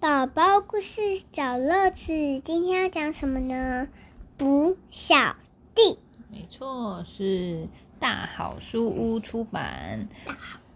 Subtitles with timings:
[0.00, 3.88] 宝宝故事找乐子，今天要讲什么呢？
[4.36, 5.34] 捕小
[5.74, 5.98] 弟，
[6.30, 7.66] 没错，是
[7.98, 10.08] 大好书屋出版，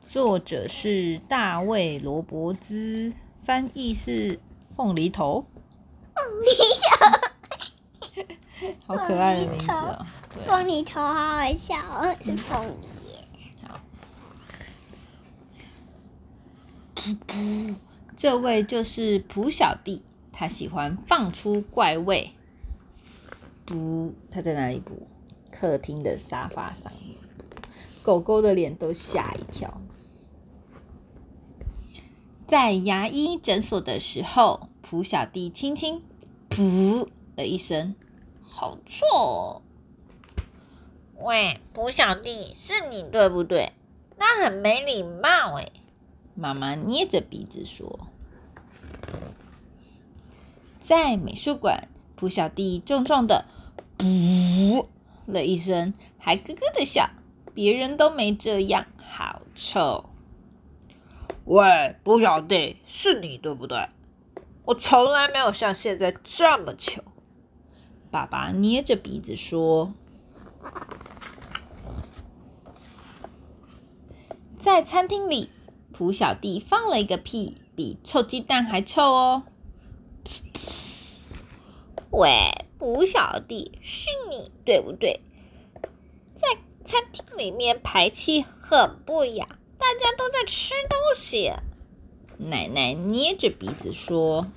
[0.09, 3.15] 作者是大卫·罗伯兹，
[3.45, 4.41] 翻译是
[4.77, 5.47] 凤梨头。
[6.17, 6.49] 凤梨
[8.59, 10.05] 头，好可爱的名字哦！
[10.45, 12.75] 凤梨头好好笑哦，是凤梨。
[13.69, 13.79] 好。
[18.23, 20.01] 这位就是普小弟，
[20.31, 22.31] 他喜欢放出怪味。
[23.65, 24.79] 不，他在哪里？
[24.79, 25.09] 不，
[25.51, 27.17] 客厅的沙发上面。
[28.01, 29.81] 狗狗的脸都吓一跳。
[32.47, 36.01] 在牙医诊所的时候，普小弟轻轻
[36.49, 37.97] “噗”的一声，
[38.41, 39.63] 好臭！
[41.17, 43.73] 喂，普小弟，是你对不对？
[44.17, 45.73] 那很没礼貌哎。
[46.35, 48.09] 妈妈捏着鼻子说。
[50.83, 53.47] 在美术馆，蒲小弟重重的
[53.99, 54.87] “噗”
[55.27, 57.11] 了一声，还咯咯的笑。
[57.55, 60.07] 别人都没这样，好臭！
[61.45, 63.89] 喂，蒲小弟，是你对不对？
[64.65, 67.05] 我从来没有像现在这么穷。
[68.11, 69.93] 爸爸捏着鼻子说
[74.59, 75.51] ：“在餐厅里，
[75.93, 79.43] 普小弟放了一个屁，比臭鸡蛋还臭哦。”
[82.11, 85.21] 喂，普小弟，是你对不对？
[86.37, 86.49] 在
[86.85, 89.47] 餐厅里面排气很不雅，
[89.79, 91.53] 大家都在吃东西。
[92.39, 94.49] 奶奶捏着鼻子说：“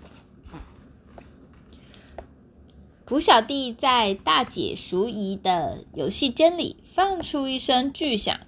[3.05, 8.39] 普小弟在大姐淑仪的游戏间里放出一声巨响，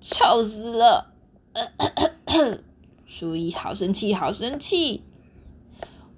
[0.00, 1.14] 臭死了！”
[3.06, 5.02] 淑仪好生气，好生气！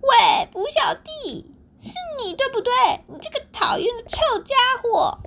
[0.01, 1.47] 喂，普小弟。
[1.79, 2.73] 是你对不对？
[3.09, 5.19] 你这个讨厌的臭家伙！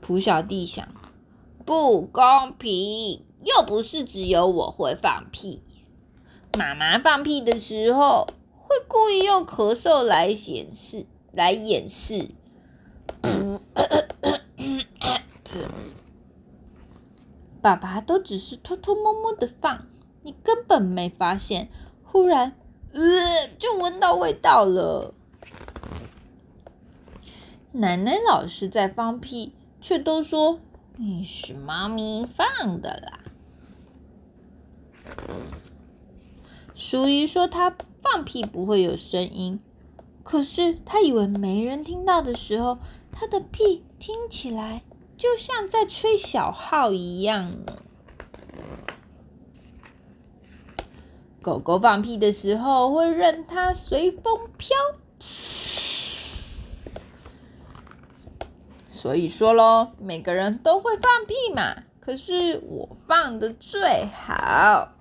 [0.00, 0.88] 普小弟想，
[1.66, 5.62] 不公平，又不是只有我会放屁。
[6.56, 12.30] 妈妈放屁的时候，会故意用咳嗽来显示、来掩饰。
[17.60, 19.86] 爸爸都只是偷偷摸摸的放，
[20.22, 21.68] 你根本没发现。
[22.04, 22.56] 忽然，
[22.92, 23.00] 呃，
[23.58, 25.14] 就闻到味道了。
[27.72, 30.60] 奶奶老是在放屁，却都说
[30.96, 33.20] 你是妈咪放的啦。
[36.74, 39.60] 淑仪说她放屁不会有声音，
[40.22, 42.78] 可是她以为没人听到的时候，
[43.12, 44.82] 她的屁听起来
[45.18, 47.76] 就像在吹小号一样呢。
[51.42, 54.76] 狗狗放屁的时候会任它随风飘，
[58.88, 61.82] 所以说喽，每个人都会放屁嘛。
[62.00, 64.92] 可是我放的最好，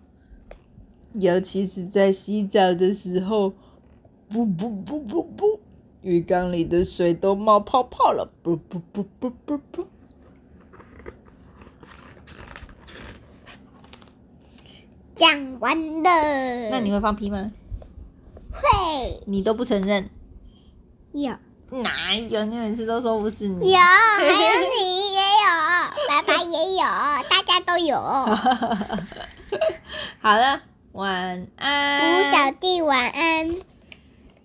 [1.14, 3.54] 尤其是在洗澡的时候，
[4.30, 5.60] 不不不不不，
[6.02, 9.88] 浴缸里的水都冒泡泡了，不不不不不不。
[15.18, 16.70] 讲完了。
[16.70, 17.52] 那你会放屁吗？
[18.52, 19.20] 会。
[19.26, 20.10] 你都不承认？
[21.14, 21.34] 有。
[21.70, 22.46] 哪有？
[22.46, 23.72] 你每次都说不是你。
[23.72, 25.50] 有， 还有你也有，
[26.08, 26.84] 爸爸也有，
[27.30, 28.00] 大家都有。
[30.22, 30.62] 好了，
[30.94, 32.22] 晚安。
[32.22, 33.56] 吴小弟，晚安。